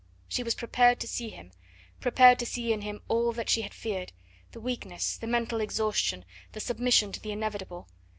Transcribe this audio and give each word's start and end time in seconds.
She 0.27 0.41
was 0.41 0.55
prepared 0.55 0.99
to 1.01 1.07
see 1.07 1.29
him, 1.29 1.51
prepared 1.99 2.39
to 2.39 2.45
see 2.47 2.73
in 2.73 2.81
him 2.81 3.01
all 3.07 3.31
that 3.33 3.51
she 3.51 3.61
had 3.61 3.71
feared; 3.71 4.11
the 4.51 4.59
weakness, 4.59 5.15
the 5.15 5.27
mental 5.27 5.61
exhaustion, 5.61 6.25
the 6.53 6.59
submission 6.59 7.11
to 7.11 7.19
the 7.21 7.31
inevitable. 7.31 7.87